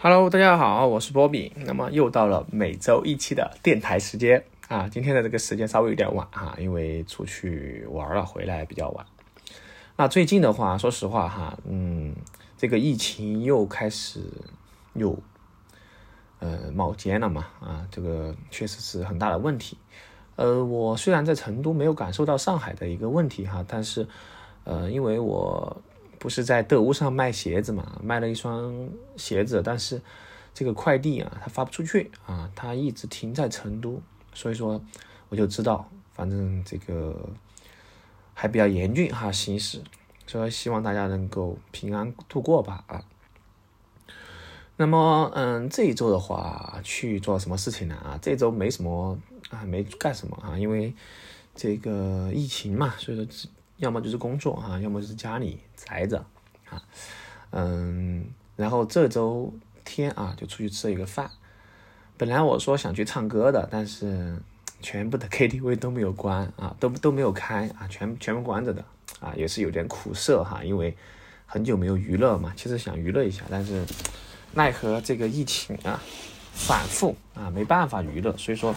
[0.00, 1.52] Hello，大家好，我是波比。
[1.56, 9.04] 那么又到了每周一期的电台时间啊，今天的这个时间稍微有点晚哈，因为出去玩了，回来比较晚。
[9.96, 12.14] 那最近的话，说实话哈，嗯，
[12.56, 14.22] 这个疫情又开始
[14.94, 15.18] 又
[16.38, 19.76] 呃冒尖了嘛啊，这个确实是很大的问题。
[20.36, 24.06] 呃，我虽然在成都没有感受到上海的一个问题哈，但是
[24.62, 25.76] 呃，因为我。
[26.18, 28.00] 不是在德屋上卖鞋子嘛？
[28.02, 30.00] 卖了一双鞋子，但是
[30.52, 34.02] 这个快递啊，它发不出去啊，它一直停在成都，
[34.34, 34.82] 所以说
[35.28, 37.28] 我就知道，反正这个
[38.34, 39.80] 还比较严峻哈，形势，
[40.26, 43.04] 所以希望大家能够平安度过吧啊。
[44.76, 47.94] 那么，嗯，这一周的话去做什么事情呢？
[47.94, 49.18] 啊，这周没什么
[49.50, 50.92] 啊，没干什么啊，因为
[51.54, 53.50] 这个疫情嘛，所以说。
[53.78, 56.24] 要么就是工作啊，要么就是家里宅着
[56.68, 56.82] 啊，
[57.50, 59.52] 嗯，然后这周
[59.84, 61.30] 天啊就出去吃了一个饭。
[62.16, 64.36] 本来我说想去唱歌的，但是
[64.82, 68.84] 全部的 KTV 都没有关啊，都都没有开啊，全全部关着的
[69.20, 70.96] 啊，也是有点苦涩哈，因为
[71.46, 73.84] 很久没有娱乐嘛，其实想娱乐一下，但是
[74.54, 76.02] 奈何这个疫情啊
[76.52, 78.74] 反复啊，没办法娱乐，所以说。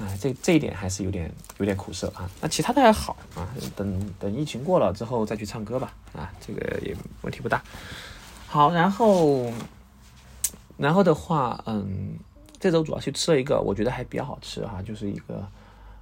[0.00, 2.28] 啊，这这一点还是有点有点苦涩啊。
[2.40, 5.92] 那其他的还好啊，等等疫情过了之后再去唱歌吧。
[6.14, 7.62] 啊，这个也问题不大。
[8.46, 9.52] 好，然后
[10.78, 12.18] 然后的话，嗯，
[12.58, 15.46] 这周主要去吃了一个我觉得还比较好吃哈，就是一个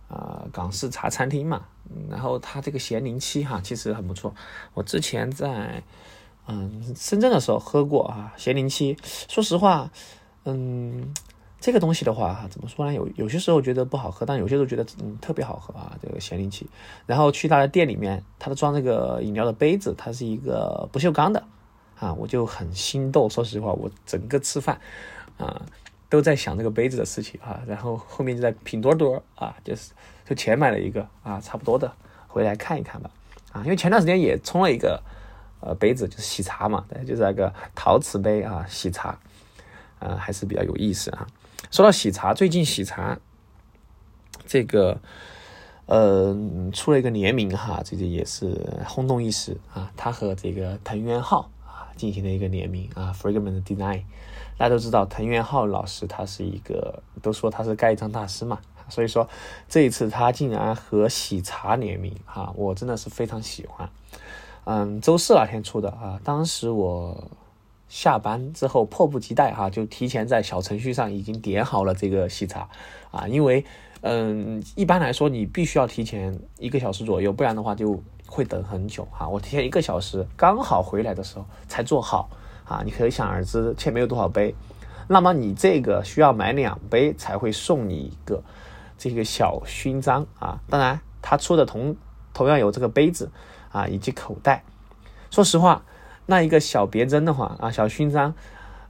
[0.08, 1.64] 啊港式茶餐厅嘛。
[2.08, 4.32] 然后它这个咸宁七哈，其实很不错。
[4.74, 5.82] 我之前在
[6.46, 8.96] 嗯深圳的时候喝过啊咸宁七，
[9.28, 9.91] 说实话，
[10.44, 11.12] 嗯。
[11.61, 12.95] 这个东西的话，哈，怎么说呢？
[12.95, 15.98] 有有些时候觉得不好喝，但有些时候觉得嗯特别好喝啊。
[16.00, 16.69] 这个咸柠七，
[17.05, 21.42] 然后去他的店里面，他的装这个饮料的杯子，它是一个不锈钢的
[21.98, 23.28] 啊，我就很心动。
[23.28, 24.81] 说实话，我整个吃饭
[25.37, 25.61] 啊
[26.09, 27.61] 都在想这个杯子的事情啊。
[27.67, 29.91] 然后后面就在拼多多啊，就是
[30.25, 31.93] 就钱买了一个啊，差不多的
[32.28, 33.11] 回来看一看吧
[33.50, 33.62] 啊。
[33.65, 35.03] 因为前段时间也冲了一个
[35.61, 39.19] 呃杯子，就是喜茶嘛，就是那个陶瓷杯啊，喜茶
[39.99, 41.27] 啊，还是比较有意思啊。
[41.70, 43.19] 说到喜茶，最近喜茶
[44.46, 45.00] 这个
[45.86, 46.34] 呃
[46.72, 49.92] 出了一个联名哈，这个也是轰动一时啊。
[49.96, 54.04] 他和这个藤原浩啊进行了一个联名啊，Fragment Design。
[54.56, 58.58] 大家都知道藤原浩老师他是一个都说他是盖章大师嘛，
[58.88, 59.28] 所以说
[59.69, 63.90] 这一次他竟然和喜茶联名哈，我真的是非常喜欢。
[64.64, 67.30] 嗯，周四那天出的啊，当时我。
[67.88, 72.69] 下班之后迫不及待哈，就提前在小程序上已经点好了这个喜茶，
[73.10, 73.65] 啊，因为
[74.03, 79.26] 嗯，一般来说你必须要提前一个小时左右，不然的话就会等很久哈。
[79.26, 82.28] 我提前一个小时刚好回来的时候才做好
[82.65, 84.55] 啊，你可想而知前面有多少杯。
[85.09, 88.43] 那么你这个需要买两杯才会送你一个
[88.99, 91.97] 这个小勋章啊，当然他出的同
[92.34, 93.31] 同样有这个杯子
[93.72, 94.62] 啊以及口袋。
[95.31, 95.82] 说实话。
[96.31, 98.34] 那一个小别针的话啊，小勋章，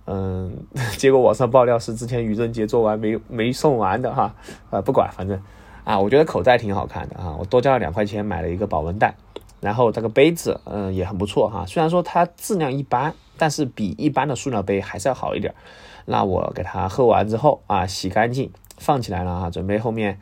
[0.07, 0.53] 嗯，
[0.99, 4.35] 结果网上爆料是之前愚人节做完没没送完的哈，
[4.71, 5.41] 啊，不管，反正
[5.85, 9.15] 啊，我觉得口袋挺好看的啊，我多交了两块钱买了一个保温袋，
[9.61, 15.55] 然后这个杯子嗯也很不错哈，虽然说它质量一般，但是比一般的塑料杯还是要好一点。
[16.07, 20.19] 那我给它喝完之后啊，洗干净放起来了啊，准备后面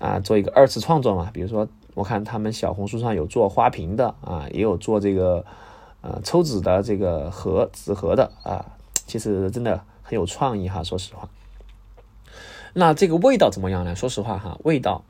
[0.00, 5.44] 啊做一个二次创作嘛，比如说我看他们小红书上有做花瓶的啊，也有做这个。
[6.06, 8.64] 呃，抽纸的这个盒，纸盒的啊，
[9.08, 10.84] 其实真的很有创意哈。
[10.84, 11.28] 说实话，
[12.74, 13.96] 那这个味道怎么样呢？
[13.96, 15.02] 说实话哈，味道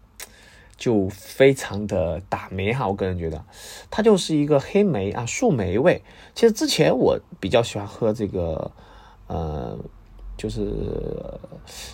[0.79, 2.89] 就非常的打梅哈。
[2.89, 3.45] 我个人觉得，
[3.91, 6.01] 它就是一个黑莓啊，树莓味。
[6.35, 8.71] 其实之前我比较喜欢喝这个，
[9.27, 9.77] 呃，
[10.39, 10.73] 就是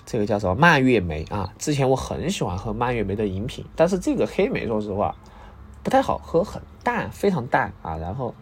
[0.07, 1.53] 这个叫什么蔓越莓啊。
[1.59, 5.17] 之前我很喜欢喝蔓越莓的饮品，但是这个黑莓说实话
[5.83, 7.97] 不太好喝，很淡，非常淡啊。
[7.97, 8.33] 然后。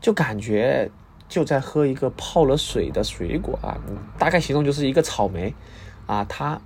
[0.00, 0.90] 就感觉
[1.28, 3.76] 就在喝一个泡了水的水果啊，
[4.18, 5.52] 大概形容就是一个草莓
[6.06, 6.60] 啊，它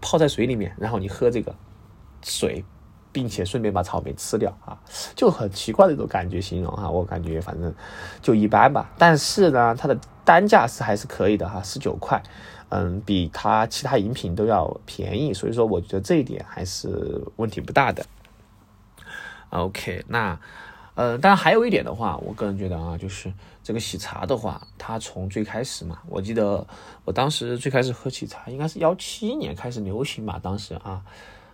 [0.00, 1.54] 泡在水里面，然后你喝这个
[2.22, 2.64] 水，
[3.12, 4.78] 并且顺便把草莓吃掉啊，
[5.14, 7.74] 就很奇怪的一种感觉形容哈，我感觉反正
[8.22, 8.90] 就一般吧。
[8.96, 12.22] 但是呢，它的单价是还是可以的哈，十九块，
[12.70, 18.06] 嗯，比它其他饮品都要便宜，所以说我觉得这一点还是问题不大的。
[19.50, 20.38] OK，那。
[21.00, 23.32] 呃，当然还有一点的话，我个人觉得啊，就是
[23.62, 26.66] 这个喜茶的话，它从最开始嘛，我记得
[27.06, 31.02] 我当时最开始喝喜茶，应该是幺七年开始流行吧，当时啊，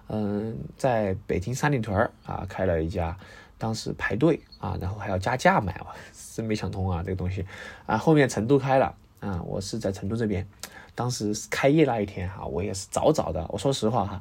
[0.08, 3.16] 嗯，在北京三里屯啊开了一家
[3.56, 5.80] 当时排队啊，然后还要加价买，
[6.34, 7.46] 真没想通啊这个东西
[7.86, 7.96] 啊。
[7.96, 10.44] 后面成都开了啊，我是在成都这边，
[10.96, 13.46] 当时开业那一天哈，我也是早早的。
[13.50, 14.20] 我说实话哈，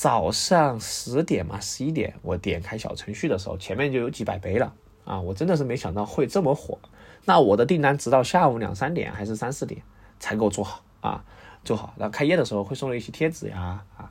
[0.00, 4.72] 早上十点嘛，十一点我点开小程序的时候，前面就有几百杯了
[5.04, 6.78] 啊，我真的是没想到会这么火。
[7.26, 9.82] 那我的订单直到下午两三点还是三四点
[10.18, 11.22] 才给我做好啊，
[11.64, 11.92] 做好。
[11.98, 14.10] 然后开业的时候会送了一些贴纸呀啊，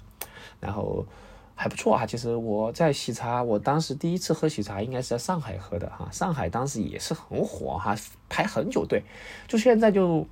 [0.59, 1.03] 然后。
[1.61, 7.93] 还不错啊，其实我在喜茶，我当时第一次喝喜茶应该是在上海喝的哈，上海当时也是很火哈，
[8.29, 9.03] 排很久队，
[9.45, 10.25] 就现在就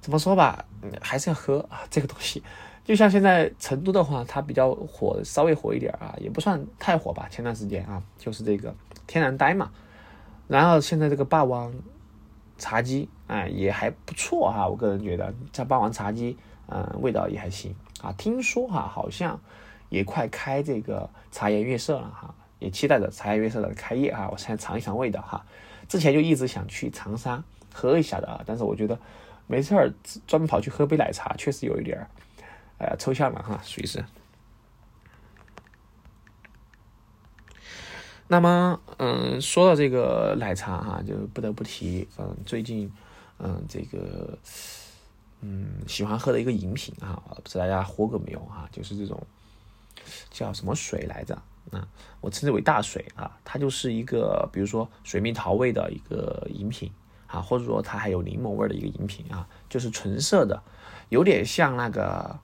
[0.00, 0.64] 怎么说吧，
[1.00, 2.42] 还是要喝啊这个东西，
[2.86, 8.74] 就像现在成都的话，它比较火，稍微火一点啊，也不算太火吧，前段时间啊，就是这个
[9.06, 9.70] 天然呆嘛，
[10.46, 11.74] 然后现在这个霸王
[12.56, 16.38] 茶姬啊也还不错哈，我个人觉得这霸王茶姬
[16.68, 19.38] 嗯味道也还行啊，听说哈好像。
[19.88, 24.28] 也快开这个茶颜悦色了哈，也期待着茶颜悦色的开业啊！
[24.32, 25.46] 我现在尝一尝味道哈。
[25.88, 27.40] 之前就一直想去长沙
[27.72, 28.98] 喝一下的啊，但是我觉得
[29.46, 29.88] 没事儿
[30.26, 32.10] 专门跑去喝杯奶茶，确实有一点儿
[32.78, 34.04] 呃抽象了哈，属于是。
[38.28, 42.92] 那么嗯，说到这个奶茶哈，就不得不提嗯，最近
[43.38, 44.38] 嗯这个
[45.40, 49.24] 嗯喜欢喝的一个饮品啊，不知道大家喝过没有哈，就是这种。
[50.30, 51.34] 叫什么水来着？
[51.72, 51.88] 啊，
[52.20, 56.92] 我称之为大水啊，它就是一个，比如说水蜜桃味的一个饮品
[57.26, 60.62] 啊，或者说它还有柠檬味的一个饮品啊，就是纯色的，
[61.08, 62.38] 有点像那个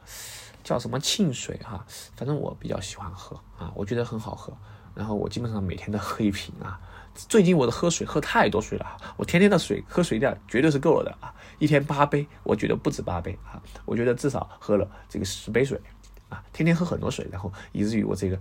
[0.63, 1.85] 叫什么沁水哈，
[2.17, 4.57] 反正我比较喜欢喝啊，我觉得很好喝，
[4.95, 6.81] 然后我基本上每天都喝一瓶啊。
[7.15, 15.81] 最近我的喝水喝太多水了，我天天的水喝水量绝对是够了的啊，一天八杯，我觉得不止八杯啊，我觉得至少喝了这个十杯水。
[16.29, 18.41] 啊，天天喝很多水，然后以至于我这个，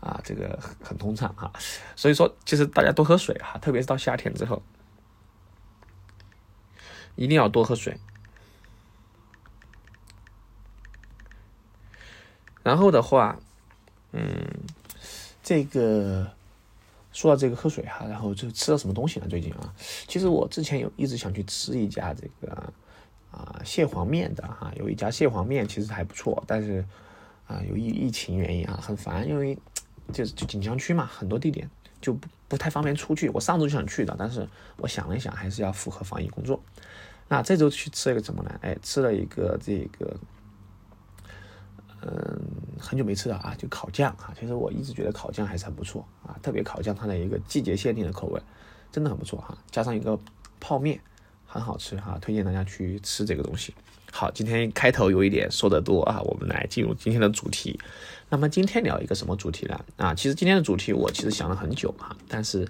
[0.00, 1.52] 啊，这个很通畅哈。
[1.94, 4.62] 所以说，其实大家多喝水哈，特别是到夏天之后，
[7.14, 8.00] 一定要多喝水。
[12.66, 13.38] 然后的话，
[14.12, 14.24] 嗯，
[15.42, 16.26] 这个
[17.12, 19.26] 说到这个喝水哈，然后就吃了什么东西呢？
[19.28, 19.72] 最近啊，
[20.08, 22.52] 其实我之前有一直想去吃一家这个
[23.30, 26.84] 啊蟹黄面的哈，有一家蟹黄面其实还不错，但是。
[27.48, 29.56] 啊，由于疫情原因啊，很烦，因为
[30.12, 31.70] 就是就锦江区嘛，很多地点
[32.00, 33.28] 就不不太方便出去。
[33.28, 34.44] 我上周就想去的，但是
[34.78, 36.60] 我想了一想，还是要符合防疫工作。
[37.28, 38.50] 那这周去吃一个什么呢？
[38.62, 40.12] 哎，吃了一个这个，
[42.86, 44.32] 很久没吃了啊，就烤酱啊。
[44.38, 48.40] 其实我一直觉得烤酱还是很不错啊，特别烤酱它的一个季节限定的口味，
[48.92, 49.56] 真的很不错哈。
[49.70, 50.18] 加上一个
[50.60, 51.00] 泡面，
[51.44, 53.74] 很好吃哈，推荐大家去吃这个东西。
[54.12, 57.78] 好，今天开头有一点说的多啊，我们来进入今天的主题。
[58.28, 59.78] 那么今天聊一个什么主题呢？
[59.96, 62.66] 啊，其实今天的主题我其实想了很久哈，但是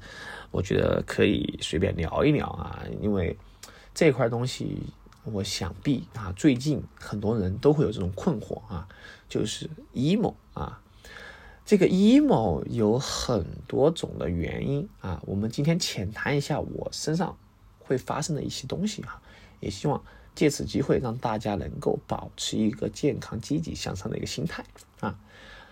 [0.51, 3.37] 我觉得可以随便聊一聊啊，因为
[3.95, 4.83] 这块东西
[5.25, 8.89] 我想必啊，最近很多人都会有这种困惑啊，
[9.29, 10.81] 就是 emo 啊，
[11.65, 17.37] 这个 emo 有很多种的原因啊，我们今天浅谈一下我身上
[17.79, 19.21] 会发生的一些东西哈，
[19.61, 20.03] 也希望。
[20.37, 24.63] 借此机会，让大家能够保持一个健康、积极向上的一个心态
[25.01, 25.19] 啊。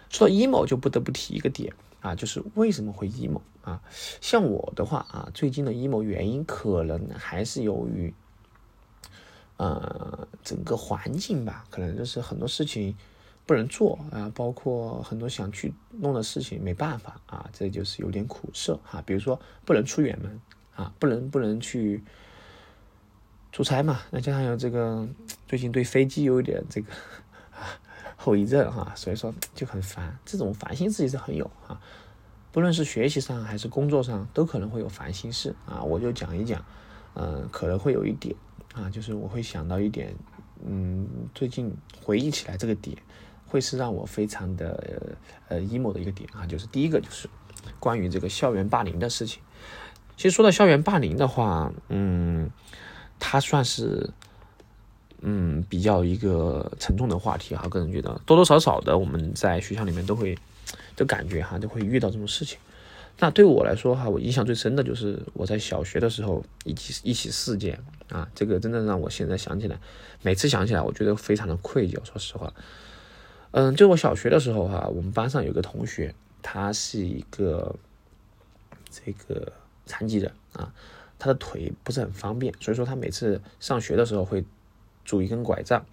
[0.08, 3.82] 说到 emo，就不得不提一个点啊，就是为什么会 emo 啊？
[4.22, 8.14] 像我的话啊，最近的 emo 原因可能还是由于，
[9.58, 12.96] 呃，整个环境吧，可能就是很多事情
[13.46, 19.02] 不能做啊，包括很多想去弄的事情没办法啊，这就是有点苦涩哈。
[19.04, 20.40] 比如说不能出远门
[20.74, 22.02] 啊，不能不能去。
[23.52, 25.08] 出差嘛，那加上有这个
[25.46, 26.88] 最近对飞机有一点这个
[28.16, 30.18] 后遗症哈，所以说就很烦。
[30.24, 31.80] 这种烦心事也是很有啊，
[32.50, 35.80] 不论是学习上还是工作上，都可能会有烦心事啊。
[35.80, 36.64] 我就讲一讲，
[37.14, 38.34] 嗯，可能会有一点
[38.74, 40.12] 啊，就是我会想到一点，
[40.66, 41.72] 嗯，最近
[42.02, 42.98] 回忆起来这个点，
[43.54, 45.16] 会是让我非常的
[45.48, 46.44] 呃 emo 的一个点啊。
[46.44, 47.28] 就是第一个就是
[47.78, 49.40] 关于这个校园霸凌的事情。
[50.16, 52.50] 其实说到校园霸凌的话，嗯。
[53.20, 54.10] 它算是，
[55.20, 57.66] 嗯，比较一个沉重的话题哈。
[57.68, 60.36] 个人觉得多多少少的我们在学校里面都会，
[60.96, 62.58] 都感觉哈都会遇到这种事情。
[63.20, 67.78] 那对我来说哈，我印象最深的就是我在小学的时候一起一起事件
[68.10, 69.78] 啊，这个真的让我现在想起来，
[70.20, 72.04] 每次想起来我觉得非常的愧疚。
[72.04, 72.52] 说实话，
[73.56, 77.76] 嗯，就我小学的时候哈，我们班上有个同学，他是一个
[78.90, 79.52] 这个
[79.86, 80.74] 残疾人啊。
[81.20, 84.44] 他的腿不是很方便，所以说他每次上学的时候会
[85.04, 85.86] 拄一根拐杖。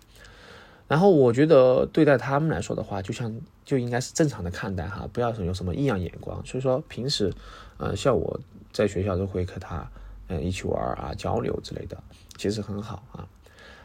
[0.87, 3.31] 然后我觉得对待他们来说的话，就像
[3.63, 6.43] 就应该是正常的看待哈，不要有什么异样眼光。
[6.43, 7.31] 所以说平时，
[7.77, 8.39] 呃，像我
[8.73, 9.87] 在学校都会和他，
[10.29, 11.95] 嗯，一起玩啊，交流之类的，
[12.37, 13.27] 其实很好啊。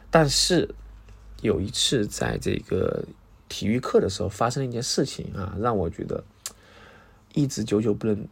[0.09, 0.73] 但是
[1.41, 3.05] 有一次在这个
[3.49, 6.23] 体育课的时候发生了一件事情啊，让我觉得
[7.33, 8.27] 一直久久不能，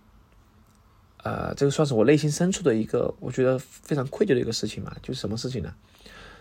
[1.24, 4.95] 呃，这个算是我内心深处的一个我觉得非常愧疚的一个事情嘛。
[5.01, 5.74] 就是什么事情呢？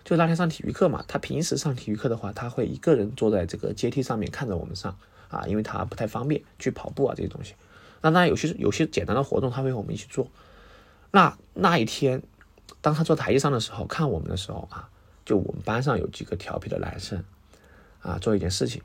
[0.05, 7.55] 就那天上体育课嘛，他平时上体育课的话，他会一个人坐在这个阶梯上面看着我们上啊，因为他不太方便去跑步啊这些东西。
[8.03, 10.29] 那当然有些有些简单的活动，他会和我们一起做。
[11.11, 12.23] 那那一天，
[12.83, 14.91] 当他坐台阶上的时候，看我们的时候啊，
[15.25, 17.25] 就我们班上有几个调皮的男生
[18.05, 18.81] 啊，做一件事情，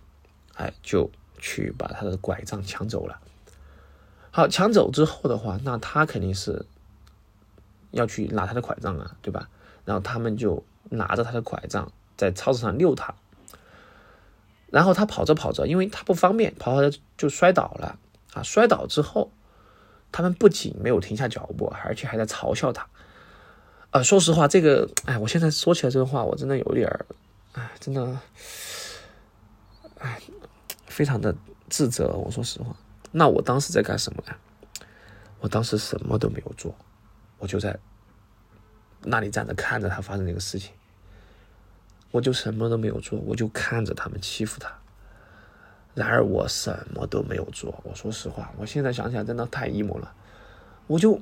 [0.56, 3.20] 哎，就去把他的拐杖抢走了。
[4.32, 6.66] 好，抢走之后的话，那他肯定是
[7.92, 9.48] 要去拿他的拐杖啊，对吧？
[9.86, 10.64] 然后他们就。
[10.92, 13.14] 拿着他的拐杖在操场上溜他，
[14.72, 18.00] 然后他跑着跑着，因为他不方便，跑跑着就摔倒了
[18.34, 18.42] 啊！
[18.42, 19.30] 摔倒之后，
[20.12, 22.88] 他们不仅没有停下脚步，而且还在嘲笑他。
[23.92, 27.06] 啊，说实话，这个，哎，我现在说起来这个话，我真的有点儿，
[27.54, 28.18] 哎，真的，
[30.00, 30.20] 哎，
[30.88, 31.36] 非常的
[31.70, 32.10] 自责。
[32.10, 32.76] 我说实话，
[33.12, 34.34] 那我当时在干什么呢？
[35.40, 36.76] 我当时什么都没有做，
[37.38, 37.78] 我就在
[39.04, 40.74] 那里站着看着他发生这个事情。
[42.12, 44.74] 我就什么都没有做，我就看着他们欺负他。
[45.94, 47.80] 然而我什么都没有做。
[47.84, 50.12] 我说实话，我现在想起来真的太 emo 了。
[50.88, 51.22] 我就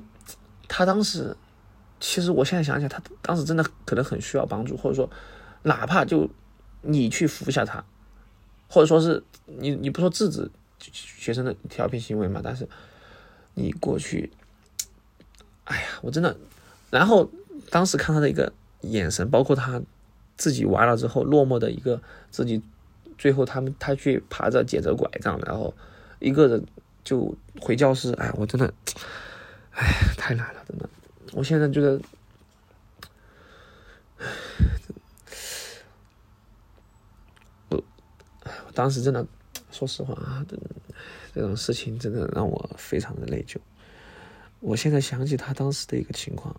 [0.66, 1.36] 他当时，
[2.00, 5.10] 其实我现在想起来，他当时真的可能很需要帮助，或者说，
[5.62, 6.30] 哪怕就
[6.80, 7.84] 你去扶一下他，
[8.68, 10.50] 或者说是你你不说制止
[10.92, 12.68] 学生的调皮行为嘛，但是
[13.54, 14.30] 你过去，
[15.64, 16.36] 哎呀，我真的，
[16.90, 17.30] 然后
[17.70, 19.82] 当时看他的一个眼神，包括他。
[20.36, 22.62] 自己完了之后，落寞的一个自己，
[23.18, 25.74] 最后他们他去爬着捡着拐杖，然后
[26.20, 26.64] 一个人
[27.02, 28.12] 就回教室。
[28.12, 28.72] 哎，我真的，
[29.72, 29.84] 哎，
[30.16, 30.88] 太难了，真的。
[31.32, 32.00] 我现在觉得，
[37.70, 37.82] 我，
[38.44, 39.26] 哎，我当时真的，
[39.72, 40.56] 说实话啊，这
[41.34, 43.56] 这种事情真的让我非常的内疚。
[44.60, 46.54] 我现在想起他当时的一个情况，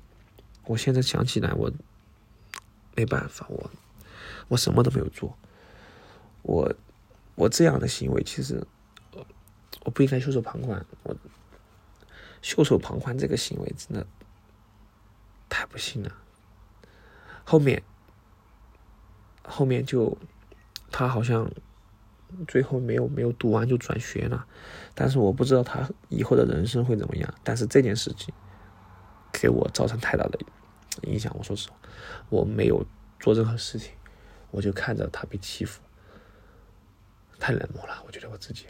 [0.65, 1.71] 我现在想起来我。
[2.95, 3.71] 没办法，我
[4.49, 5.33] 我什么都没有做，
[6.41, 6.75] 我
[7.35, 8.61] 我这样的行为其实
[9.85, 11.15] 我不应该袖手旁观，我
[12.41, 14.05] 袖手旁观这个行为真的
[15.47, 16.13] 太不幸了。
[17.45, 17.81] 后面
[19.43, 20.17] 后面就
[20.91, 21.49] 他好像
[22.47, 24.45] 最后没有没有读完就转学了，
[24.93, 27.33] 但是我不知道他以后的人生会怎么样。
[27.43, 28.33] 但是这件事情
[29.31, 30.39] 给我造成太大的
[31.03, 31.77] 影响，我说实话。
[32.29, 32.85] 我没有
[33.19, 33.91] 做任何事情，
[34.51, 35.81] 我就看着他被欺负，
[37.39, 38.03] 太冷漠了。
[38.05, 38.65] 我觉得我自己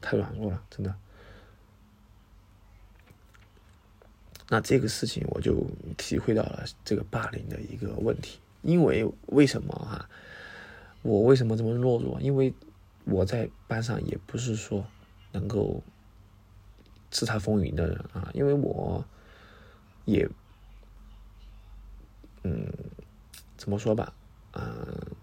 [0.00, 0.94] 太软弱了，真的。
[4.48, 5.64] 那这个事情我就
[5.96, 8.40] 体会到了这个霸凌的一个问题。
[8.62, 10.08] 因为为什么哈？
[11.02, 12.20] 我为什么这么懦弱？
[12.20, 12.52] 因为
[13.04, 14.84] 我在班上也不是说
[15.32, 15.82] 能够
[17.10, 18.30] 叱咤风云的人啊。
[18.34, 19.04] 因为我
[20.04, 20.28] 也。
[22.42, 22.72] 嗯，
[23.58, 24.14] 怎么说吧，
[24.52, 24.62] 嗯，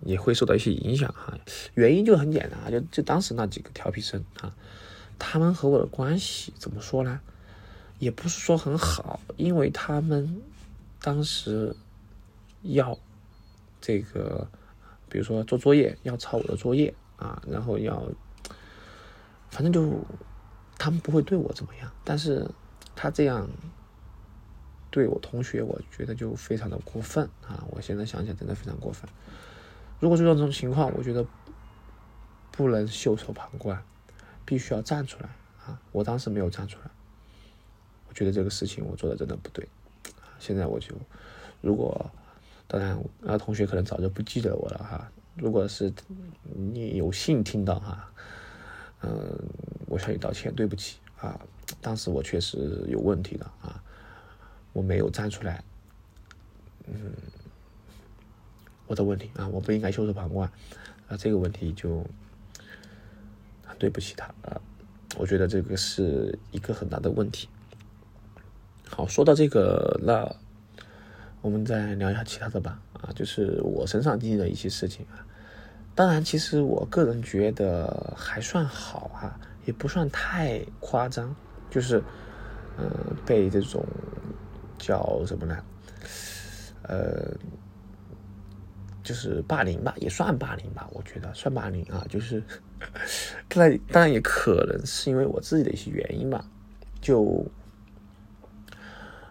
[0.02, 1.36] 也会受到一些影响哈。
[1.74, 4.56] 原因就很简单，就就当时那几个调皮生啊，
[5.18, 7.20] 他们和我的关系怎么说呢？
[7.98, 10.40] 也不是说很好，因为他们
[11.02, 11.76] 当时
[12.62, 12.96] 要
[13.82, 14.48] 这个，
[15.18, 18.04] 比如说做作业要抄我的作业啊，然后要，
[19.50, 20.00] 反正就
[20.78, 22.48] 他们不会对我怎么样，但是
[22.96, 23.50] 他这样。
[24.90, 27.64] 对我同学，我觉得就非常的过分啊！
[27.72, 29.08] 我现在想起来真的非常过分。
[30.00, 31.26] 如果遇到这种情况，我觉得
[32.52, 33.84] 不能袖手旁观，
[34.46, 35.30] 必须要站出来
[35.66, 35.80] 啊！
[35.92, 36.90] 我当时没有站出来，
[38.08, 39.68] 我觉得这个事情我做的真的不对。
[40.40, 40.96] 现在我就，
[41.62, 42.10] 如果
[42.68, 45.12] 当然，那同学可能早就不记得我了哈。
[45.36, 45.94] 如果是
[46.44, 48.12] 你有幸听到哈，
[49.02, 49.10] 嗯，
[49.88, 51.40] 我向你道歉，对不起啊！
[51.82, 53.82] 当时我确实有问题的啊。
[54.74, 55.64] 我没有站出来，
[56.86, 57.14] 嗯，
[58.86, 60.48] 我的问题啊，我不应该袖手旁观，
[61.08, 62.06] 啊，这个问题就
[63.80, 64.62] 对不起他啊，
[65.18, 67.48] 我觉得这个是一个很大的问题。
[68.90, 70.36] 好，说到这个，那
[71.42, 75.26] 我们再聊一下其他的吧，啊，就是我身上经历的一些事情啊，
[75.96, 81.36] 当然，其实我个人觉得还算好哈，也不算太夸张，
[81.70, 82.04] 就是
[82.78, 82.88] 嗯，
[83.26, 83.86] 被这种。
[84.80, 85.58] 叫什么呢？
[86.84, 87.36] 呃，
[89.02, 92.06] 就是霸凌吧，也算霸凌吧，我觉得算霸凌啊。
[92.08, 92.44] 就是
[93.50, 96.46] 当然， 当然也可能是因为我自己的一些原因吧。
[97.02, 97.44] 就，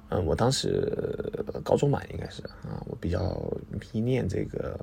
[0.09, 0.93] 嗯，我当时
[1.65, 3.43] 高中吧，应该是啊，我比较
[3.93, 4.79] 迷恋这个，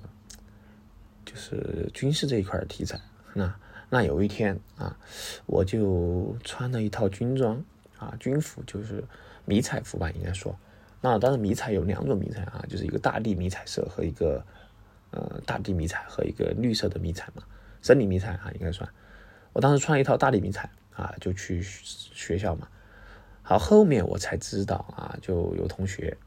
[1.26, 3.00] 就是军事这一块的题材。
[3.34, 3.56] 那
[3.90, 4.98] 那有一天啊，
[5.46, 7.64] 我就穿了一套军装
[7.98, 9.04] 啊，军服，就是
[9.46, 10.54] 迷彩服吧，应该说。
[11.00, 14.46] 那当然，迷彩有两种迷彩啊，就是一个大地迷彩色和一个
[15.12, 17.44] 呃大地迷彩和一个绿色的迷彩嘛，
[17.82, 18.90] 森林迷彩啊，应该算。
[19.54, 22.68] 我当时穿了一套大地迷彩啊，就去学校嘛。
[23.46, 26.18] 好，后面我才知道啊，就有同学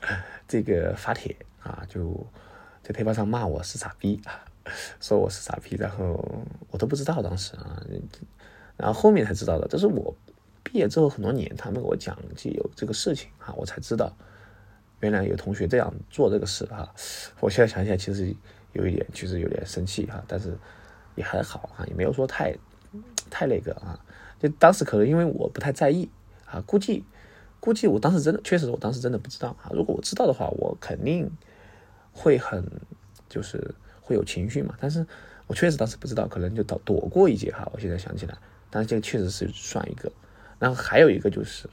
[0.48, 2.26] 这个发帖啊，就
[2.82, 4.20] 在贴吧上骂我是傻逼，
[5.00, 7.80] 说我是傻逼，然后我都不知道当时啊，
[8.76, 10.14] 然后后面才知道的，这是我。
[10.64, 14.14] 毕业之后很多年，他们给我讲起有这个事情啊，我才知道
[15.00, 16.92] 原来有同学这样做这个事啊。
[17.40, 18.34] 我现在想起来，其实
[18.72, 20.54] 有一点，其实有点生气哈，但是
[21.14, 22.54] 也还好啊，也没有说太
[23.30, 23.98] 太那个啊。
[24.38, 26.06] 就当时可能因为我不太在意
[26.50, 27.04] 啊，估计
[27.60, 29.70] 估计我当时真的确实，我当时真的不知道啊。
[29.72, 31.30] 如果我知道的话，我肯定
[32.12, 32.64] 会很
[33.28, 34.74] 就是会有情绪嘛。
[34.80, 35.06] 但是
[35.46, 37.68] 我确实当时不知道，可能就躲躲过一劫哈。
[37.72, 38.36] 我现在想起来，
[38.70, 40.10] 但是这个确实是算一个。
[40.58, 41.68] 然后还有一个就是，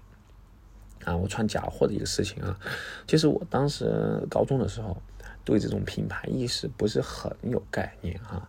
[1.03, 2.59] 啊，我穿假货的一个事情啊。
[3.07, 5.01] 其实我当时高中的时候，
[5.43, 8.47] 对这种品牌意识不是很有概念哈。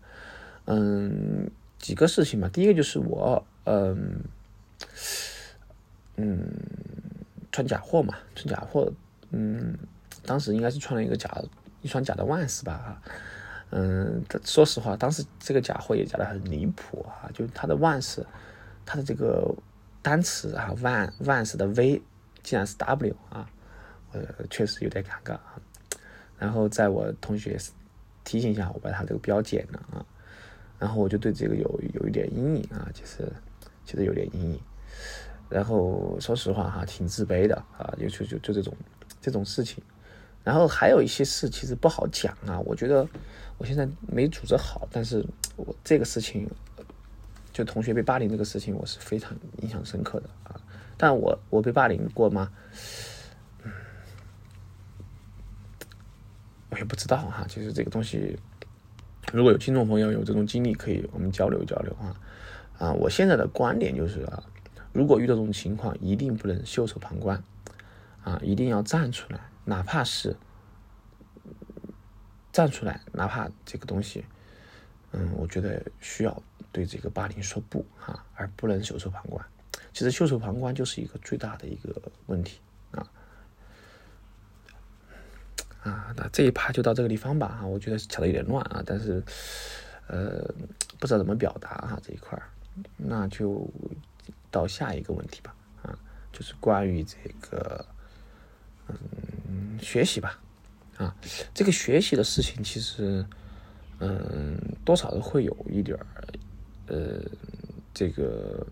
[0.66, 2.48] 嗯，几个事情嘛。
[2.48, 4.20] 第一个就是我，嗯，
[6.16, 6.46] 嗯，
[7.52, 8.92] 穿假货嘛，穿假货。
[9.30, 9.76] 嗯，
[10.24, 11.30] 当时应该是穿了一个假
[11.82, 13.00] 一双假的万斯吧。
[13.70, 18.26] 嗯，说实话，当时这个假货也假的很离谱啊，就是它的万斯，
[18.84, 19.54] 它的这个。
[20.02, 22.00] 单词啊，van vans 的 v
[22.40, 23.50] 竟然是 w 啊，
[24.12, 25.60] 呃，确实有点尴尬啊。
[26.38, 27.58] 然后在我同学
[28.22, 30.06] 提醒一下，我把它这个标剪了啊。
[30.78, 33.28] 然后我就对这个有有一点阴影啊，其实
[33.84, 34.60] 其实有点阴影。
[35.48, 38.74] 然后说实话哈，挺自卑的啊，就就就就这种
[39.20, 39.82] 这种事情。
[40.44, 43.06] 然后还有一些事其实不好讲啊，我觉得
[43.58, 45.24] 我现在没组织好，但是
[45.56, 46.48] 我这个事情。
[47.52, 50.60] 就同学被霸凌这个事情，我是非常印象深刻的啊。
[50.98, 52.52] 但我我被霸凌过吗？
[56.68, 57.46] 我也不知道哈。
[57.48, 58.38] 其实这个东西，
[59.32, 62.20] 如果有听众朋友有这种经历，可以我们交流交流啊。
[62.76, 64.42] 啊，我现在的观点就是啊，
[64.96, 67.42] 如果遇到这种情况，一定不能袖手旁观
[68.24, 70.36] 啊，一定要站出来，哪怕是
[72.50, 74.24] 站出来，哪怕这个东西，
[75.12, 76.42] 嗯，我觉得需要。
[76.72, 79.42] 对这个霸凌说不哈，而不能袖手旁观。
[79.94, 83.08] 其实袖手旁观就是一个最大的一个问题啊
[85.82, 86.12] 啊！
[86.14, 89.22] 那这一趴就到这个地方吧哈，我觉得讲的有点乱啊，但是
[90.06, 90.54] 呃
[91.00, 92.44] 不知道怎么表达哈这一块儿，
[92.98, 93.66] 那就
[94.56, 95.98] 到下一个问题吧啊，
[96.32, 97.84] 就是关于这个
[98.88, 100.40] 嗯学习吧
[100.96, 101.14] 啊，
[101.52, 103.24] 这个学习的事情其实
[103.98, 106.06] 嗯多少都会有一点儿。
[106.88, 107.20] 呃，
[107.92, 108.64] 这个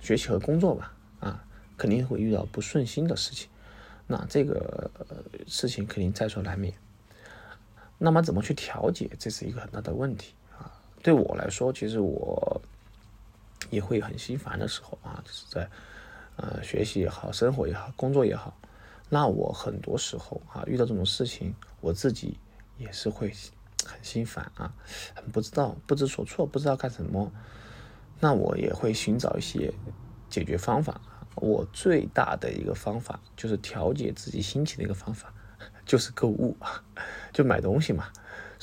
[0.00, 1.44] 学习和工作吧，啊，
[1.76, 3.48] 肯定会遇到不顺心的事情，
[4.06, 4.88] 那这个
[5.48, 6.72] 事情肯定在所难免。
[7.98, 10.70] 那么怎么去调节，这是一个很大的问题啊。
[11.02, 12.62] 对我来说，其实我
[13.70, 15.68] 也会很心烦的时候啊，就是在
[16.36, 18.56] 呃学习也好，生活也好，工作也好，
[19.08, 22.38] 那我很多时候啊遇到这种事情，我自己
[22.78, 23.32] 也是会。
[23.86, 24.72] 很心烦啊，
[25.14, 27.30] 很不知道不知所措，不知道干什么。
[28.18, 29.70] 那我也会寻找一些
[30.30, 30.98] 解决方法。
[31.34, 35.34] 我最大的一个方法就是调节自己心情的一个方法，
[35.84, 36.56] 就是购物，
[37.30, 38.10] 就买东西嘛。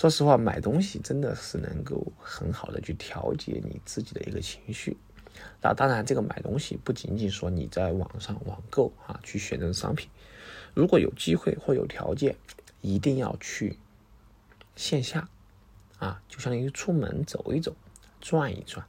[0.02, 4.98] 说实话，买东西真的是能够很好的去调节你自己的一个情绪。
[5.62, 10.10] 那当然，这个买东西不仅仅说你在网上网购啊，去选择商品。
[10.74, 12.36] 如果有机会或有条件，
[12.82, 13.78] 一定要去。
[14.76, 15.30] 线下，
[16.00, 17.76] 啊，就相当于出门走一走，
[18.20, 18.84] 转一转，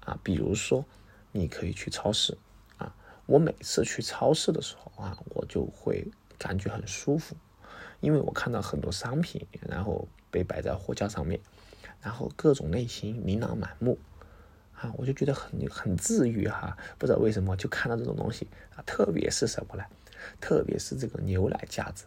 [0.00, 0.84] 啊，比如说
[1.30, 2.36] 你可以去超市，
[2.78, 2.92] 啊，
[3.26, 6.04] 我每次去超市的时候啊，我就会
[6.36, 7.36] 感觉很舒服，
[8.02, 11.40] 因为我看到很多商品，然后被摆在货架上面，
[12.02, 13.98] 然后各种类型琳琅满目，
[14.74, 19.84] 啊，我就觉得很很治愈哈，不知道为什么就看到这种东西啊，特别是什么呢？
[20.40, 22.04] 特别是这个牛奶架子，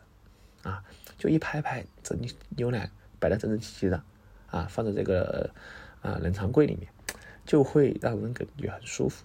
[0.62, 0.84] 啊。
[1.18, 2.14] 就一排排这
[2.58, 4.04] 牛奶摆的整整齐齐的，
[4.48, 5.50] 啊，放在这个
[6.02, 6.92] 啊冷藏柜里面，
[7.46, 9.24] 就会让人感觉很舒服，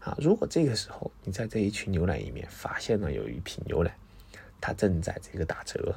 [0.00, 3.96] 啊，如果这个时候你在这一群牛奶里面发现了有一瓶牛奶，
[4.66, 5.94] 它正在这个打折，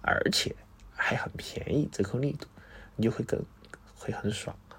[0.00, 0.54] 而且
[0.94, 2.46] 还很便宜，折扣力度，
[2.94, 3.42] 你就会更
[3.96, 4.78] 会很爽啊！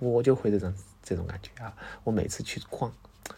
[0.00, 0.70] 我就会这种
[1.02, 1.74] 这种感觉啊。
[2.02, 2.92] 我每次去逛，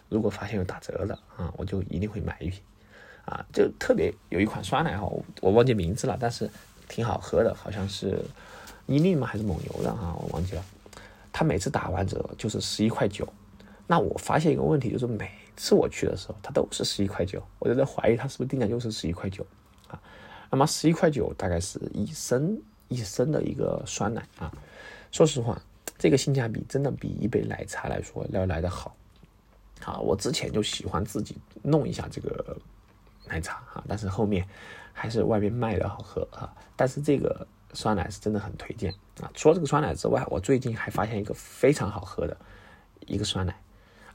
[0.08, 2.60] 如果发现有打折的啊，我就一定会买一瓶
[3.24, 3.46] 啊。
[3.52, 5.08] 就特别有一款酸奶哈，
[5.40, 6.50] 我忘记名字了，但是
[6.88, 8.20] 挺好喝的，好像是
[8.86, 10.64] 伊利吗还是蒙牛的哈，我忘记了。
[11.32, 13.32] 它每次打完折就是十一块九。
[13.86, 19.44] 那我发现一个问题，就是每次我去的时候，它都是十一块九，我就在怀疑它是不是定价就是十一块九
[19.88, 20.00] 啊。
[20.50, 24.52] 那么十一块九大概是一升一升的一个酸奶啊。
[25.10, 25.60] 说实话，
[25.98, 28.94] 这个性价比真的比一杯奶茶来说要来得好。
[29.84, 32.56] 啊，我之前就喜欢自己弄一下这个
[33.26, 34.46] 奶茶啊，但是后面
[34.92, 36.52] 还是外面卖的好喝啊。
[36.74, 39.30] 但是这个酸奶是真的很推荐啊。
[39.34, 42.36] 除了这个酸奶之外，我最近还发现一个非常好喝的
[43.06, 43.58] 一个酸奶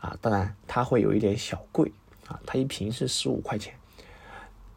[0.02, 1.90] 啊，当然它会有一点小贵
[2.28, 3.74] 啊，它一瓶是十五块钱，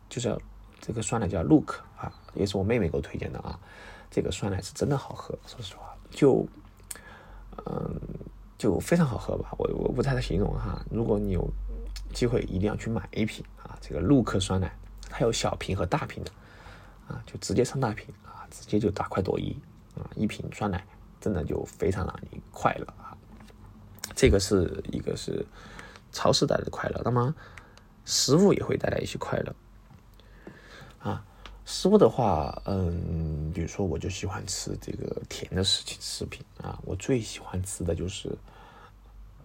[0.09, 0.39] 就是
[0.81, 3.59] 这个酸奶叫 Look 啊，也是我妹妹给我推荐的啊。
[4.11, 6.47] 这个酸奶是真的好喝，说实话，就
[7.67, 8.01] 嗯。
[8.57, 10.81] 就非常好喝吧，我我不太能形容哈。
[10.89, 11.47] 如果你有
[12.15, 13.77] 机会，一定要去买一瓶啊。
[13.79, 14.75] 这个陆克酸奶，
[15.11, 16.31] 它有小瓶和大瓶的
[17.09, 19.59] 啊，就直接上大瓶啊，直接就大快朵颐
[19.97, 20.09] 啊。
[20.15, 20.83] 一瓶酸奶
[21.21, 22.87] 真的就非常让你快乐。
[24.15, 25.45] 这个是一个是
[26.13, 27.35] 超市带来的快乐，那么
[28.05, 29.55] 食物也会带来一些快乐
[30.99, 31.25] 啊。
[31.65, 38.37] 食物的话，嗯，比如说我就喜欢吃这个甜的食品食品啊，我最喜欢吃的就是。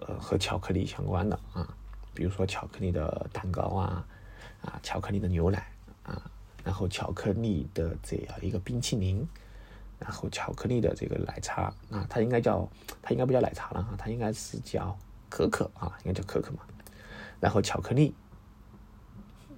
[0.07, 1.75] 呃，和巧克力相关的啊，
[2.13, 4.07] 比如说巧克力的蛋糕啊，
[4.61, 5.69] 啊，巧克力的牛奶
[6.03, 6.31] 啊，
[6.63, 9.27] 然后巧克力的这样一个冰淇淋，
[9.99, 12.67] 然后巧克力的这个奶茶啊，它应该叫
[13.01, 14.97] 它应该不叫奶茶了哈，它应该是叫
[15.29, 16.59] 可可啊，应该叫可可嘛。
[17.39, 18.13] 然后巧克力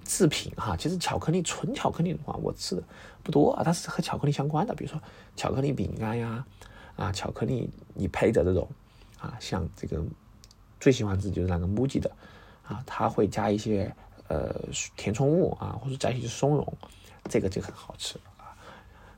[0.04, 2.82] 制品哈，其实巧克力纯巧克力的话，我吃的
[3.22, 5.00] 不多啊，它是和巧克力相关的，比如说
[5.36, 6.44] 巧克力饼干呀，
[6.96, 8.68] 啊，巧克力你配着这种
[9.18, 10.02] 啊，像这个。
[10.80, 12.10] 最喜欢吃就是那个木吉的，
[12.66, 13.94] 啊，它会加一些
[14.26, 14.52] 呃
[14.96, 16.76] 填充物啊，或者加一些松茸，
[17.30, 18.18] 这个就很好吃。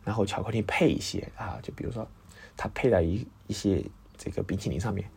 [0.05, 2.07] 然后巧克力配一些啊，就比如说
[2.57, 3.85] 它配在一一些
[4.17, 5.11] 这个冰淇淋上面，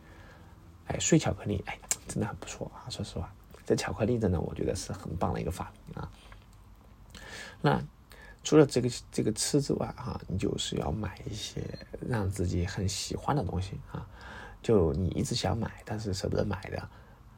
[0.86, 2.88] 哎，碎巧克力，哎，真的很不错啊。
[2.88, 3.32] 说实话，
[3.66, 6.10] 这巧克力真的我觉得是很棒的一个发明啊。
[7.60, 7.82] 那
[8.42, 11.62] 除了这个这个吃之外啊，你就是要买一些
[12.08, 14.06] 让自己很喜欢的东西啊。
[14.60, 16.78] 就你一直想买，但是舍不得买的，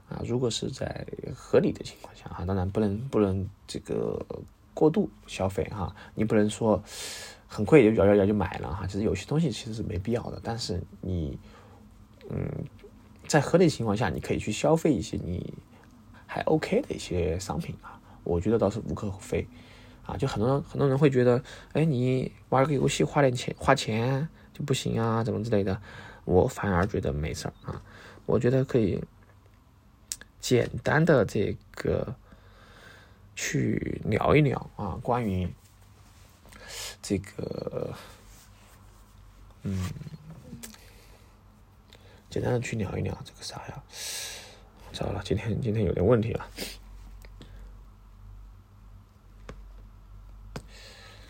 [0.09, 4.25] 啊，如果是在合理的情况下啊，当然不能不能这个
[4.73, 6.83] 过度消费哈，你不能说
[7.53, 11.37] 很贵就咬咬咬就买了哈，其实有些东西其实是没必要的，但是你
[12.29, 12.49] 嗯，
[13.27, 15.53] 在合理情况下，你可以去消费一些你
[16.29, 19.45] 还 OK 的一些商品啊，我觉得倒是无可厚非
[20.07, 25.83] 啊，就很多很多人会觉得，哎，你玩个游戏花点钱花钱就不行啊，怎么之类的。
[26.25, 27.83] 我反而觉得没事儿啊，
[28.27, 29.03] 我觉得可以
[30.39, 32.15] 简单的这个
[33.35, 35.49] 去聊一聊啊，关于
[37.03, 37.95] 这个
[39.63, 39.91] 嗯，
[42.29, 43.83] 简单的去聊一聊这个啥呀？
[44.93, 46.47] 糟了，今天今天有点问题了。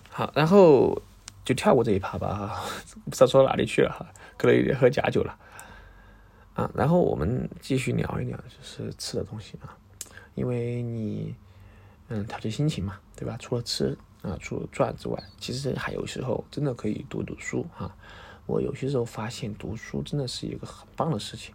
[0.09, 1.01] 好，然后
[1.45, 2.63] 就跳过这一趴吧，
[3.05, 4.07] 不知道说到哪里去了哈。
[4.37, 5.39] 可能有点喝假酒了，
[6.55, 9.77] 啊，然后我们继续聊一聊，就是吃的东西啊，
[10.35, 11.35] 因为你，
[12.09, 13.37] 嗯，调节心情嘛，对吧？
[13.39, 17.95] 除了吃啊，除了转之外，其实还有时候真的可以读读书哈。
[18.47, 21.55] 我有些时候发现读书真的是一个很棒的事情，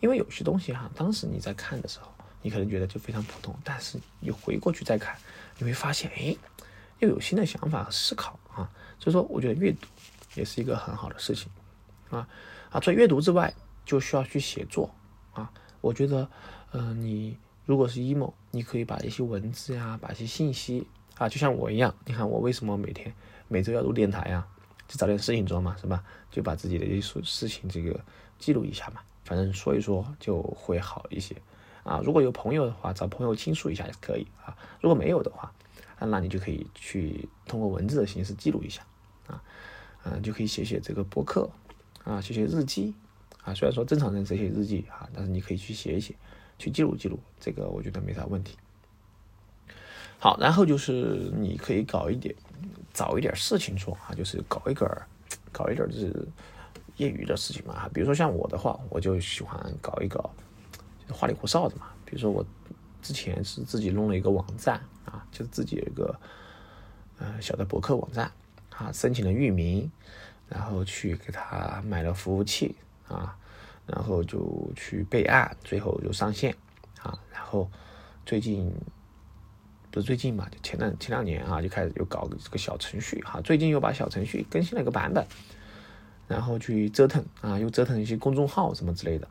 [0.00, 2.10] 因为有些东西哈，当时你在看的时候，
[2.42, 5.16] 你可能觉得就非常普通，但是你回过去再看，
[5.58, 6.34] 你会发现，哎，
[6.98, 8.70] 又有新的想法和思考啊。
[8.98, 9.86] 所以说，我觉得阅读
[10.34, 11.50] 也是一个很好的事情。
[12.10, 12.26] 啊
[12.70, 12.80] 啊！
[12.80, 14.90] 除了阅读之外，就需要去写作
[15.32, 15.48] 啊。
[15.80, 16.28] 我觉得，
[16.72, 20.88] 嗯，你如果是 emo，你可以把一些文字呀，把一些信息
[21.20, 21.94] 啊，就像我一样。
[22.06, 23.14] 你看我为什么每天
[23.46, 24.46] 每周要录电台呀？
[24.88, 26.02] 就找点事情做嘛，是吧？
[26.30, 28.00] 就把自己的一些事情这个
[28.38, 29.02] 记录一下嘛。
[29.22, 31.36] 反正说一说就会好一些
[31.82, 32.00] 啊。
[32.02, 34.56] 如果有朋友的话，找朋友倾诉一下也可以啊。
[34.80, 35.52] 如果没有的话，
[35.98, 38.80] 啊那你就可以去通过文字的形式记录一下
[39.26, 39.42] 啊，
[40.04, 41.50] 嗯，就可以写写这个博客。
[42.02, 42.94] 啊，写写日记，
[43.44, 46.14] 啊，虽然说正常人写写日记啊，但是你可以去写一写，
[46.58, 48.56] 去记录记录，这个我觉得没啥问题。
[50.20, 52.32] 好，然后就是你可以搞一点，
[52.92, 54.86] 找一点事情做啊，就是搞一个，
[55.50, 56.14] 搞一点就是
[56.96, 57.88] 业余的事情嘛。
[57.92, 60.30] 比如说像我的话，我就喜欢搞一搞
[61.08, 61.86] 就花里胡哨的嘛。
[62.04, 62.44] 比如说我
[63.02, 66.14] 之前是自己弄了一个网站啊，就是自己有一个
[67.18, 68.30] 呃小的博客网站
[68.76, 69.90] 啊，申请了域名。
[70.50, 72.74] 然后去给他买了服务器
[73.06, 73.38] 啊，
[73.86, 76.52] 然后就去备案，最后就上线
[77.00, 77.16] 啊。
[77.32, 77.70] 然后
[78.26, 78.68] 最近
[79.90, 83.40] 不是最近嘛，就前两前两年啊，就开始又搞这个小程序哈。
[83.40, 85.26] 最近又把小程序更新了一个版本，
[86.28, 89.26] 然后去折腾啊，又折腾一些公众号什么之类的。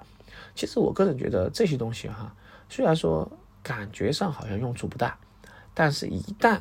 [0.56, 2.36] 其实我个人觉得这些东西哈，
[2.68, 3.32] 虽然说
[3.64, 5.18] 感觉上好像用处不大，
[5.74, 6.60] 但是一旦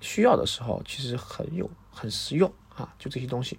[0.00, 2.92] 需要的时候，其实很有很实用啊。
[2.98, 3.58] 就这些东西。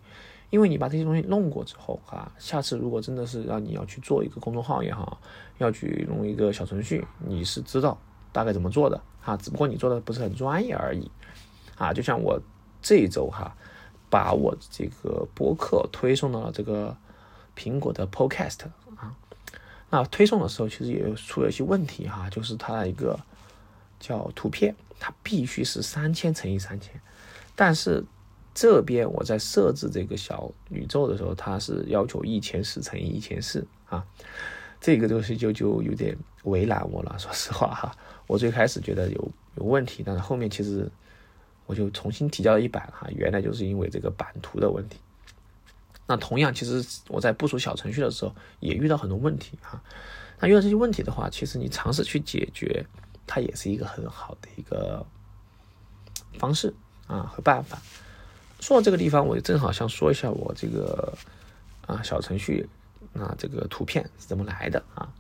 [0.50, 5.20] 因为你把这些东西弄过之后啊，下次如果真的是让你要去做一个公众号也好，
[5.58, 8.00] 要去弄一个小程序，你是知道
[8.32, 11.12] 大概怎么做的啊，只不过你做的不是很专业而已
[11.76, 11.92] 啊。
[11.92, 12.42] 就像我
[12.82, 13.56] 这一周哈，
[14.10, 16.96] 把我这个播客推送到了这个
[17.56, 18.60] 苹果的 Podcast
[18.96, 19.14] 啊，
[19.90, 23.20] 那推送的时候其实也出了一些问题哈，就是它的一个
[24.00, 27.00] 叫图片，它必须是三千乘以三千，
[27.56, 28.06] 但是。
[28.60, 34.04] 这边我在设置这个小宇宙的时候，它是要求一千四乘以一千四啊，
[34.82, 37.18] 这个东西就就有点为难我了。
[37.18, 37.96] 说实话哈，
[38.28, 40.90] 我最开始觉得有有问题，但是后面其实
[41.66, 44.98] 我就重新提交了一版哈，原来就是因为这个版图的问题。
[46.06, 49.82] 那同样，其实我在部署小程序的时候也遇到很多问题哈。
[50.40, 52.86] 那遇到这些问题的话，其实你尝试去解决，
[53.26, 55.06] 它也是一个很好的一个
[56.38, 56.74] 方式
[57.08, 57.78] 啊和办法。
[58.62, 61.18] 说到这个地方，我就正好想说一下我这个
[61.86, 62.66] 啊小程序
[63.14, 65.12] 啊这个图片是怎么来的啊。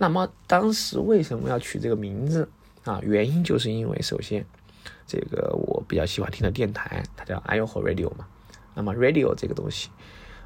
[0.00, 2.48] 那么当时为什么要取这个名字
[2.84, 2.98] 啊？
[3.02, 4.42] 原因就是因为首先
[5.06, 8.26] 这个我比较喜欢听的电台，它叫 i o h Radio 嘛。
[8.74, 9.90] 那么 Radio 这个东西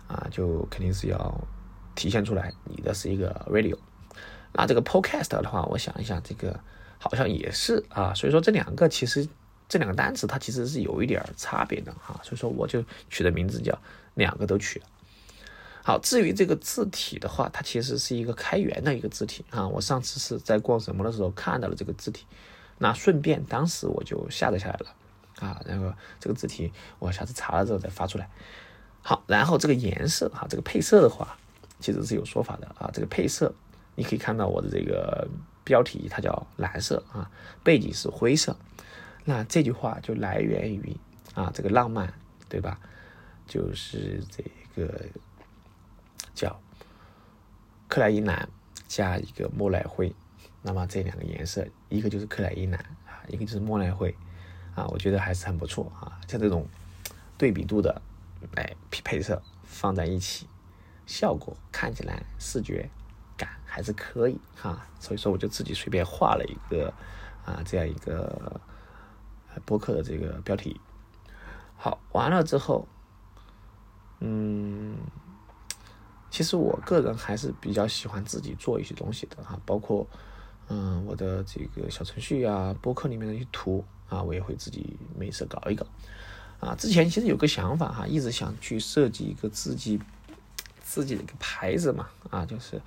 [0.09, 1.41] 啊，就肯定是要
[1.95, 3.79] 体现出来你的是一个 Radio。
[4.53, 6.59] 那这个 Podcast 的话，我想一想，这个
[6.99, 8.13] 好像也是啊。
[8.13, 9.29] 所以说这两个其实。
[9.67, 13.77] 这两个单词它其实是有一点差别的哈，所以说我就取的名字叫
[14.13, 14.87] 两个都取了。
[15.87, 19.69] 好，至于这个字体的话，它其实是一个开源的一个字体啊。
[19.69, 22.25] 我上次是在逛什么的时候看到了这个字体，
[22.79, 24.95] 那顺便当时我就下载下来了
[25.41, 25.61] 啊。
[25.67, 28.31] 然后这个字体我下次查了之后再发出来。
[29.03, 31.37] 好，然后这个颜色哈，这个配色的话
[31.81, 32.91] 其实是有说法的啊。
[32.91, 33.55] 这个配色
[33.95, 35.29] 你可以看到我的这个
[35.65, 37.31] 标题它叫蓝色啊，
[37.63, 38.57] 背景是灰色。
[39.27, 40.97] 那这句话就来源于
[41.35, 42.11] 啊，这个浪漫，
[42.49, 42.81] 对吧？
[43.47, 44.43] 就是这
[44.75, 45.05] 个
[46.35, 46.61] 叫
[47.89, 48.49] 克莱因蓝
[48.89, 50.15] 加一个莫奈灰，
[50.63, 54.15] 那么这两个颜色，一个就是克莱因蓝啊，一个就是莫奈灰
[54.75, 56.21] 啊，我觉得还是很不错啊。
[56.29, 56.67] 像这种
[57.39, 58.03] 对比度的
[58.53, 60.47] 来匹配色放在一起，
[61.07, 62.91] 效果看起来视觉
[63.37, 64.87] 感还是可以哈。
[64.99, 66.93] 所以说，我就自己随便画了一个
[67.45, 68.61] 啊，这样一个。
[69.65, 70.81] 播客的这个标题，
[71.77, 72.89] 好，完了之后，
[74.19, 74.97] 嗯，
[76.35, 80.05] 其实我个人还是比较喜欢自己做一些东西的哈，包括
[80.67, 85.87] 嗯我的这个小程序啊，播客里面的一些图啊，我也会自己没事搞一搞
[86.59, 86.75] 啊。
[86.75, 90.01] 之前其实有个想法哈，一直想去设计一个自己
[90.83, 92.83] 自己的一个牌子嘛，啊，就是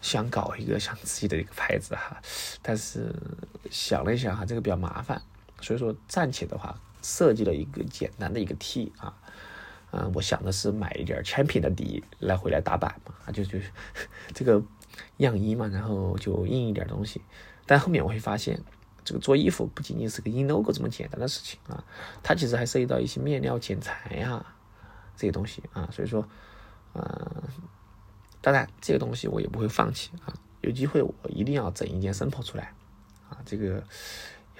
[0.00, 2.22] 想搞一个像自己的一个牌子哈，
[2.62, 3.12] 但是
[3.68, 5.20] 想了一想哈，这个比较麻烦。
[5.60, 9.12] 所以说暂且的话，设计了一个简单的一个 T 啊，
[9.92, 13.58] 嗯，我想的是买一点产品的底来回来打版嘛，就就
[14.32, 14.62] 这个
[15.16, 17.20] 样衣嘛，然后就印一点东西。
[17.66, 18.60] 但后面我会发现，
[19.04, 21.84] 这个做衣服不仅仅是个印 logo 这么简单的事情啊，
[22.22, 24.44] 它其实还涉及到一些面料剪裁呀
[25.16, 25.88] 这些东西啊。
[25.92, 26.26] 所以说，
[26.94, 27.42] 嗯，
[28.40, 32.72] 当然这个东西我也不会放弃啊，有机会我一定要整一件 sample 出来
[33.28, 33.82] 啊，这个。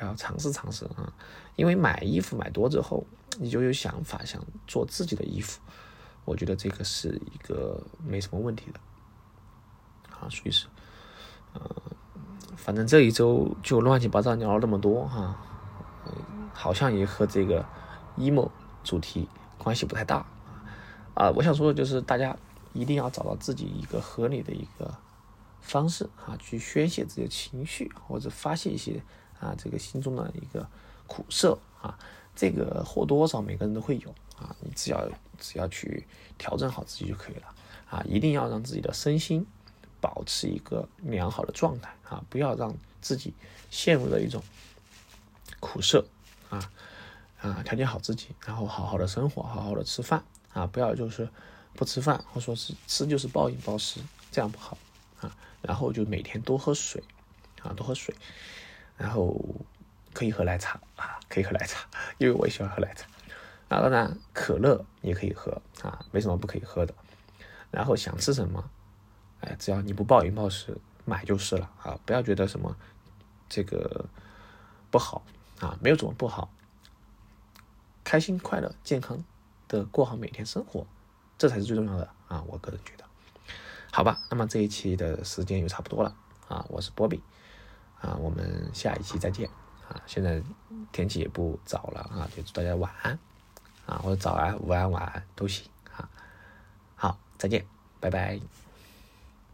[0.02, 1.12] 要尝试尝试啊，
[1.60, 3.04] 因为买衣服买多之后，
[3.38, 5.60] 你就有想法想做自己的衣服，
[6.24, 8.80] 我觉得这个是一个没什么问题的
[10.08, 10.66] 啊，所以是，
[11.52, 11.60] 嗯，
[12.56, 15.36] 反正这一周就乱七八糟聊了那么多哈，
[16.54, 17.62] 好像也和这个
[18.16, 18.50] emo
[18.82, 20.24] 主题关系不太大
[21.12, 21.28] 啊。
[21.36, 22.34] 我想说的就是，大家
[22.72, 24.96] 一定要找到自己一个合理的一个
[25.60, 29.02] 方式啊，去宣泄自己的情绪或者发泄一些。
[29.40, 30.68] 啊，这个心中的一个
[31.10, 31.98] 苦涩啊，
[32.36, 34.54] 这个或多或少每个人都会有啊。
[34.60, 35.08] 你只要
[35.40, 36.06] 只要去
[36.38, 37.52] 调整好自己就可以了
[37.90, 38.00] 啊。
[38.06, 39.44] 一定要让自己的身心
[40.00, 43.34] 保持一个良好的状态啊，不要让自己
[43.70, 44.40] 陷入了一种
[45.58, 46.06] 苦涩
[46.48, 46.70] 啊
[47.40, 47.60] 啊。
[47.64, 51.28] 调节好自己，然后好好的生活，好好的吃饭啊，不要就是
[51.74, 54.78] 不吃饭，或说是吃就是暴饮暴食，这样不好
[55.20, 55.36] 啊。
[55.60, 57.02] 然后就每天多喝水
[57.62, 58.14] 啊，多喝水。
[58.96, 59.34] 然后
[60.12, 61.86] 可以喝奶茶啊，可以喝奶茶，
[62.18, 63.06] 因为我也喜欢喝奶茶。
[63.68, 66.94] 啊，当然可乐也可以喝啊，没什么不可以喝的。
[67.70, 68.68] 然后想吃什么
[69.42, 71.98] 哎，只要你不暴饮暴食，买就是了啊！
[72.04, 72.76] 不要觉得什么
[73.48, 74.04] 这个
[74.90, 75.22] 不好
[75.60, 76.50] 啊，没有什么不好，
[78.02, 79.24] 开心、快乐、健康
[79.68, 80.84] 的过好每天生活，
[81.38, 82.42] 这才是最重要的啊！
[82.48, 83.04] 我个人觉得，
[83.92, 86.14] 好吧，那么这一期的时间又差不多了
[86.48, 87.22] 啊，我是波比
[88.00, 89.48] 啊，我们下一期再见
[89.90, 90.00] 啊！
[90.06, 90.40] 现在
[90.92, 93.18] 天气也不早了啊，就祝大家晚安
[93.86, 96.08] 啊，或者早安、午安、晚安都行啊。
[96.94, 97.66] 好，再见，
[97.98, 98.40] 拜拜。